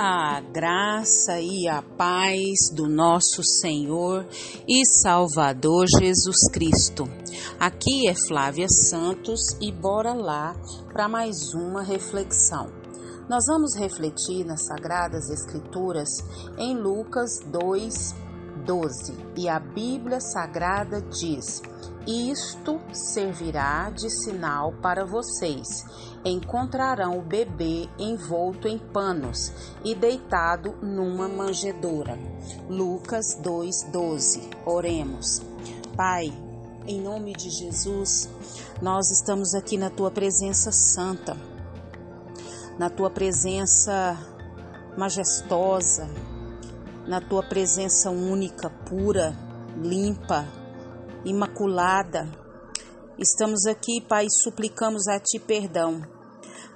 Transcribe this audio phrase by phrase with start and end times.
[0.00, 4.24] A graça e a paz do nosso Senhor
[4.68, 7.02] e Salvador Jesus Cristo.
[7.58, 10.54] Aqui é Flávia Santos e bora lá
[10.92, 12.70] para mais uma reflexão.
[13.28, 16.08] Nós vamos refletir nas Sagradas Escrituras
[16.56, 18.14] em Lucas 2,
[18.68, 19.14] 12.
[19.34, 21.62] E a Bíblia Sagrada diz:
[22.06, 25.86] Isto servirá de sinal para vocês.
[26.22, 29.50] Encontrarão o bebê envolto em panos
[29.82, 32.18] e deitado numa manjedoura.
[32.68, 34.50] Lucas 2:12.
[34.66, 35.40] Oremos.
[35.96, 36.30] Pai,
[36.86, 38.28] em nome de Jesus,
[38.82, 41.34] nós estamos aqui na tua presença santa.
[42.78, 44.16] Na tua presença
[44.96, 46.06] majestosa,
[47.08, 49.34] na tua presença única, pura,
[49.82, 50.46] limpa,
[51.24, 52.28] imaculada.
[53.18, 56.02] Estamos aqui, Pai, e suplicamos a Ti perdão.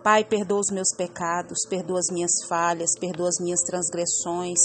[0.03, 4.59] Pai, perdoa os meus pecados, perdoa as minhas falhas, perdoa as minhas transgressões.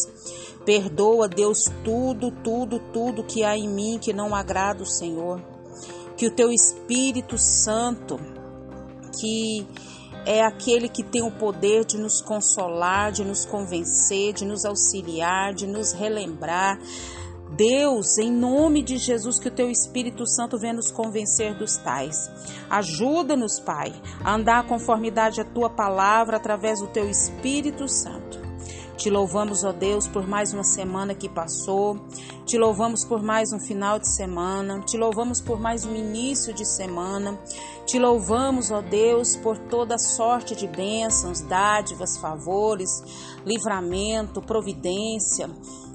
[0.65, 5.41] Perdoa, Deus, tudo, tudo, tudo que há em mim que não agrada o Senhor.
[6.15, 8.17] Que o Teu Espírito Santo,
[9.19, 9.67] que
[10.27, 15.53] é aquele que tem o poder de nos consolar, de nos convencer, de nos auxiliar,
[15.53, 16.77] de nos relembrar.
[17.51, 22.29] Deus, em nome de Jesus, que o teu Espírito Santo venha nos convencer dos tais.
[22.69, 28.36] Ajuda-nos, Pai, a andar conformidade à tua palavra através do teu Espírito Santo.
[28.97, 31.99] Te louvamos, ó Deus, por mais uma semana que passou.
[32.47, 34.81] Te louvamos por mais um final de semana.
[34.81, 37.39] Te louvamos por mais um início de semana.
[37.85, 42.89] Te louvamos, ó Deus, por toda sorte de bênçãos, dádivas, favores,
[43.45, 45.47] livramento, providência.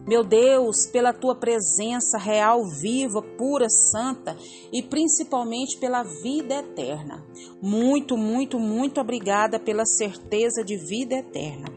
[0.06, 4.36] Meu Deus, pela tua presença real, viva, pura, santa
[4.72, 7.20] e principalmente pela vida eterna.
[7.60, 11.71] Muito, muito, muito obrigada pela certeza de vida eterna.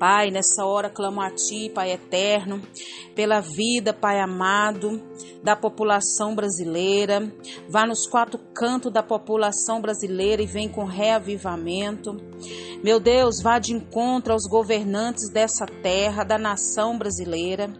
[0.00, 2.62] Pai, nessa hora clamo a Ti, Pai eterno,
[3.14, 4.98] pela vida, Pai amado,
[5.42, 7.32] da população brasileira.
[7.68, 12.16] Vá nos quatro cantos da população brasileira e vem com reavivamento.
[12.82, 17.70] Meu Deus, vá de encontro aos governantes dessa terra, da nação brasileira.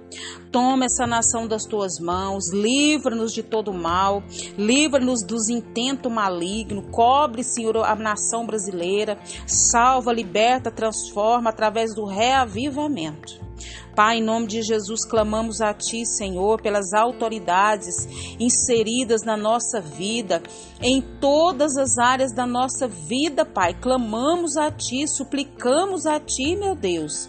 [0.52, 4.22] Toma essa nação das tuas mãos, livra-nos de todo mal,
[4.58, 13.49] livra-nos dos intentos malignos, cobre, Senhor, a nação brasileira, salva, liberta, transforma através do reavivamento.
[13.94, 18.06] Pai, em nome de Jesus, clamamos a Ti, Senhor, pelas autoridades
[18.38, 20.42] inseridas na nossa vida,
[20.80, 23.74] em todas as áreas da nossa vida, Pai.
[23.74, 27.28] Clamamos a Ti, suplicamos a Ti, meu Deus.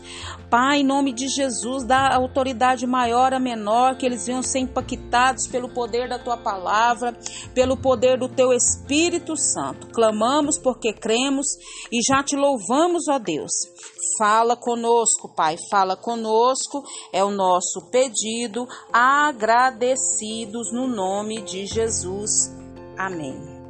[0.51, 5.47] Pai, em nome de Jesus, dá autoridade maior a menor, que eles venham ser impactados
[5.47, 7.17] pelo poder da Tua palavra,
[7.56, 9.88] pelo poder do Teu Espírito Santo.
[9.88, 11.47] Clamamos porque cremos
[11.89, 13.53] e já te louvamos, ó Deus.
[14.19, 16.83] Fala conosco, Pai, fala conosco,
[17.13, 22.53] é o nosso pedido, agradecidos no nome de Jesus.
[22.97, 23.62] Amém.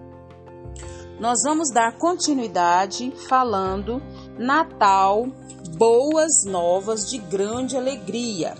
[1.19, 4.01] Nós vamos dar continuidade falando
[4.39, 5.27] Natal,
[5.75, 8.55] boas novas de grande alegria.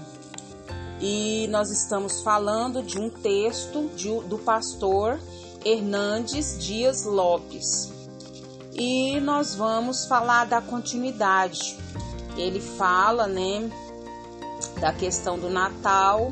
[1.00, 5.20] E nós estamos falando de um texto de, do pastor
[5.66, 7.92] Hernandes Dias Lopes
[8.74, 11.78] e nós vamos falar da continuidade.
[12.38, 13.70] Ele fala, né,
[14.80, 16.32] da questão do Natal,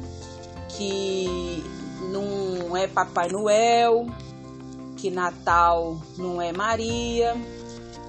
[0.70, 1.64] que
[2.12, 4.08] não é Papai Noel,
[4.96, 7.36] que Natal não é Maria,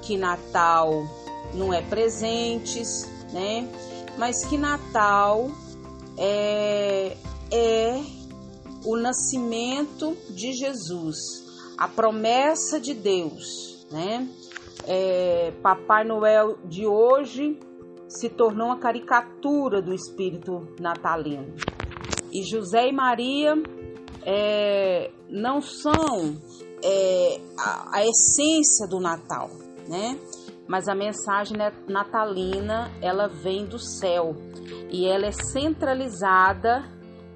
[0.03, 1.05] que Natal
[1.55, 3.69] não é presentes, né?
[4.19, 5.51] Mas que Natal
[6.17, 7.17] é,
[7.51, 8.01] é
[8.85, 11.17] o nascimento de Jesus,
[11.77, 14.29] a promessa de Deus né?
[14.87, 17.59] É, Papai Noel de hoje
[18.09, 21.55] se tornou uma caricatura do espírito natalino.
[22.33, 23.55] E José e Maria
[24.23, 26.37] é, não são
[26.83, 29.51] é, a, a, essência do Natal,
[29.89, 30.19] né?
[30.71, 31.57] Mas a mensagem
[31.89, 34.37] natalina ela vem do céu
[34.89, 36.85] e ela é centralizada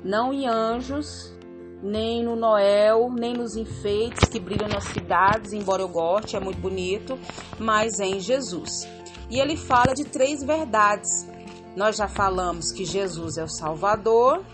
[0.04, 1.34] não em anjos,
[1.82, 6.60] nem no Noel, nem nos enfeites que brilham nas cidades, embora eu goste, é muito
[6.60, 7.18] bonito,
[7.58, 8.86] mas é em Jesus.
[9.28, 11.26] E ele fala de três verdades.
[11.74, 14.44] Nós já falamos que Jesus é o Salvador,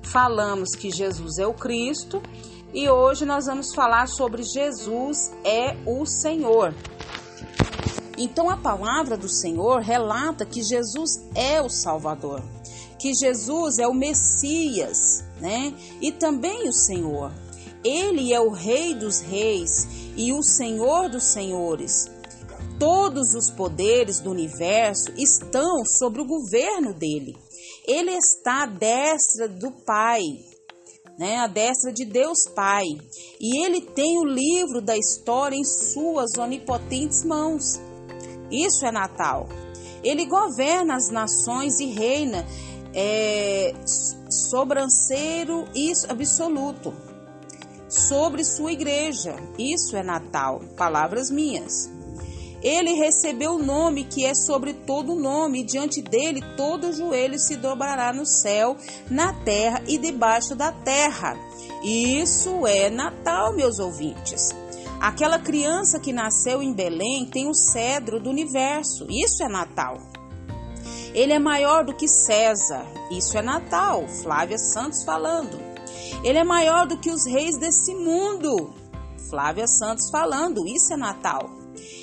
[0.00, 2.22] falamos que Jesus é o Cristo
[2.72, 6.72] e hoje nós vamos falar sobre Jesus é o Senhor.
[8.18, 12.42] Então a palavra do Senhor relata que Jesus é o Salvador,
[12.98, 15.72] que Jesus é o Messias, né?
[16.00, 17.32] E também o Senhor.
[17.84, 19.86] Ele é o Rei dos Reis
[20.16, 22.10] e o Senhor dos Senhores.
[22.76, 27.36] Todos os poderes do universo estão sob o governo dele.
[27.86, 30.22] Ele está à destra do Pai,
[31.16, 32.84] né, a destra de Deus Pai.
[33.40, 37.80] E ele tem o livro da história em suas onipotentes mãos.
[38.50, 39.48] Isso é Natal.
[40.02, 42.46] Ele governa as nações e reina
[42.94, 43.74] é,
[44.30, 45.64] sobranceiro
[46.08, 46.94] absoluto
[47.88, 49.36] sobre sua igreja.
[49.58, 50.60] Isso é Natal.
[50.76, 51.90] Palavras minhas.
[52.62, 57.56] Ele recebeu o nome que é sobre todo nome, e diante dele todo joelho se
[57.56, 58.76] dobrará no céu,
[59.08, 61.36] na terra e debaixo da terra.
[61.84, 64.52] Isso é Natal, meus ouvintes.
[65.00, 69.06] Aquela criança que nasceu em Belém tem o cedro do universo.
[69.08, 69.96] Isso é Natal.
[71.14, 72.84] Ele é maior do que César.
[73.10, 74.08] Isso é Natal.
[74.08, 75.56] Flávia Santos falando.
[76.24, 78.74] Ele é maior do que os reis desse mundo.
[79.30, 80.66] Flávia Santos falando.
[80.66, 81.48] Isso é Natal.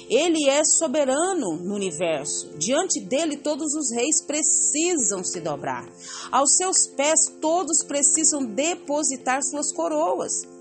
[0.09, 2.53] Ele é soberano no universo.
[2.57, 5.86] Diante dele, todos os reis precisam se dobrar.
[6.31, 10.55] Aos seus pés, todos precisam depositar suas coroas.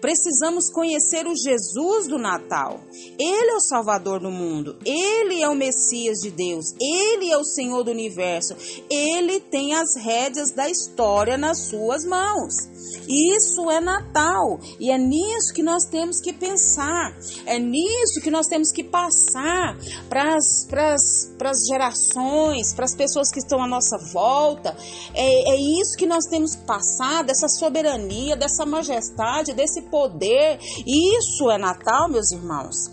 [0.00, 2.80] Precisamos conhecer o Jesus do Natal.
[3.18, 4.76] Ele é o Salvador do mundo.
[4.84, 6.74] Ele é o Messias de Deus.
[6.80, 8.54] Ele é o Senhor do universo.
[8.90, 12.54] Ele tem as rédeas da história nas suas mãos.
[13.08, 18.46] Isso é Natal e é nisso que nós temos que pensar, é nisso que nós
[18.46, 19.76] temos que passar
[20.08, 21.15] para as
[21.66, 24.76] gerações, para as pessoas que estão à nossa volta.
[25.14, 30.58] É, é isso que nós temos que passar, dessa soberania, dessa majestade, desse poder.
[30.86, 32.90] Isso é Natal, meus irmãos.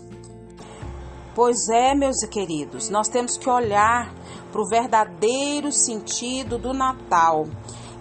[1.34, 4.14] Pois é, meus queridos, nós temos que olhar
[4.52, 7.48] para o verdadeiro sentido do Natal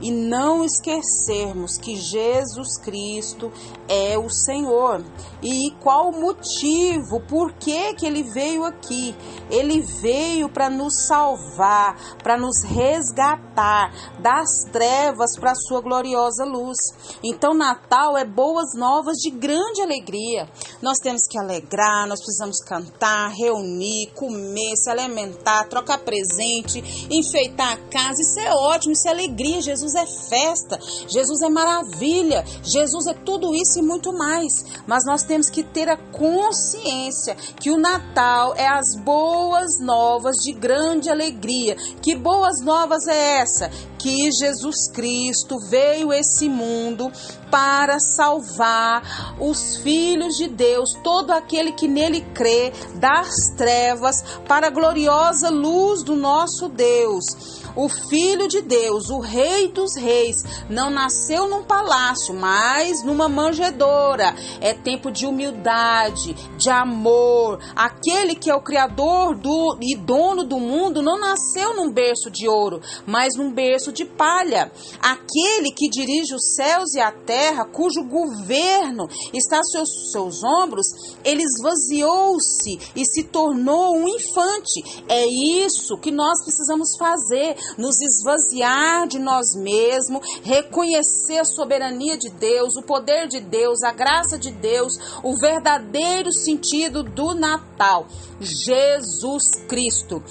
[0.04, 3.50] e não esquecermos que Jesus Cristo
[3.88, 5.02] é o Senhor.
[5.42, 7.22] E qual o motivo?
[7.22, 9.16] Por que, que ele veio aqui?
[9.50, 16.78] Ele veio para nos salvar, para nos resgatar das trevas para a sua gloriosa luz.
[17.24, 20.50] Então, Natal é boas novas de grande alegria.
[20.82, 27.78] Nós temos que alegrar, nós precisamos cantar, reunir, comer, se alimentar, trocar presente, enfeitar a
[27.90, 28.22] casa.
[28.22, 29.62] Isso é ótimo, isso é alegria.
[29.62, 34.66] Jesus é festa, Jesus é maravilha, Jesus é tudo isso e muito mais.
[34.88, 40.54] Mas nós temos que ter a consciência que o Natal é as boas novas de
[40.54, 41.76] grande alegria.
[42.02, 43.70] Que boas novas é essa?
[43.98, 47.12] Que Jesus Cristo veio esse mundo
[47.50, 54.70] para salvar os filhos de Deus, todo aquele que nele crê, das trevas para a
[54.72, 57.63] gloriosa luz do nosso Deus.
[57.76, 64.36] O Filho de Deus, o Rei dos Reis, não nasceu num palácio, mas numa manjedoura.
[64.62, 67.60] É tempo de humildade, de amor.
[67.76, 72.48] Aquele que é o Criador do, e dono do mundo não nasceu num berço de
[72.48, 74.72] ouro, mas num berço de palha.
[75.02, 80.86] Aquele que dirige os céus e a terra, cujo governo está aos seus, seus ombros,
[81.24, 85.04] ele esvaziou-se e se tornou um infante.
[85.08, 92.30] É isso que nós precisamos fazer nos esvaziar de nós mesmos, reconhecer a soberania de
[92.30, 98.08] Deus, o poder de Deus, a graça de Deus, o verdadeiro sentido do Natal.
[98.40, 100.24] Jesus Cristo.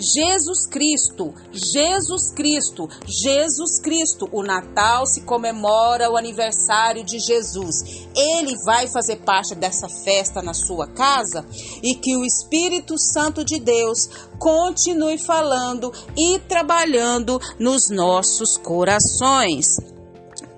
[0.00, 4.28] Jesus Cristo, Jesus Cristo, Jesus Cristo.
[4.32, 8.08] O Natal se comemora o aniversário de Jesus.
[8.16, 11.44] Ele vai fazer parte dessa festa na sua casa
[11.82, 19.99] e que o Espírito Santo de Deus continue falando e trabalhando nos nossos corações.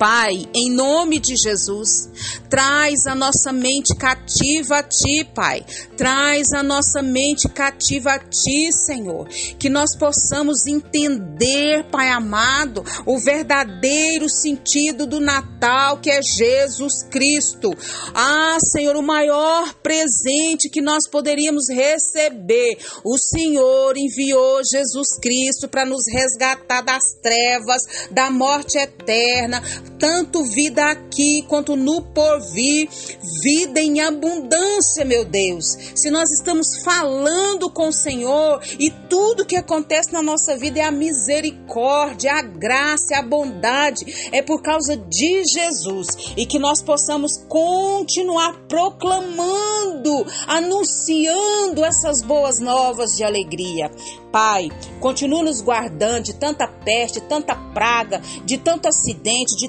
[0.03, 2.11] Pai, em nome de Jesus,
[2.51, 5.65] traz a nossa mente cativa a Ti, Pai.
[5.97, 9.29] Traz a nossa mente cativa a Ti, Senhor.
[9.61, 17.71] Que nós possamos entender, Pai amado, o verdadeiro sentido do Natal, que é Jesus Cristo.
[18.13, 22.77] Ah, Senhor, o maior presente que nós poderíamos receber.
[23.05, 29.63] O Senhor enviou Jesus Cristo para nos resgatar das trevas, da morte eterna
[29.99, 32.89] tanto vida aqui quanto no porvir,
[33.43, 35.77] vida em abundância, meu Deus.
[35.95, 40.83] Se nós estamos falando com o Senhor e tudo que acontece na nossa vida é
[40.83, 47.37] a misericórdia, a graça, a bondade, é por causa de Jesus e que nós possamos
[47.49, 53.91] continuar proclamando, anunciando essas boas novas de alegria.
[54.33, 59.69] Pai, continua nos guardando de tanta peste, tanta praga, de tanto acidente, de